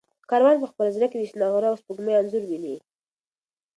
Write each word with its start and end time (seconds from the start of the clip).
کاروان 0.29 0.57
په 0.59 0.67
خپل 0.71 0.87
زړه 0.95 1.05
کې 1.11 1.17
د 1.19 1.23
شنه 1.29 1.47
غره 1.53 1.67
او 1.69 1.79
سپوږمۍ 1.81 2.13
انځور 2.17 2.43
ویني. 2.47 2.75